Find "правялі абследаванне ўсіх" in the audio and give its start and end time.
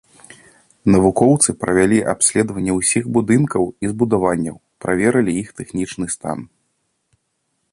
1.63-3.03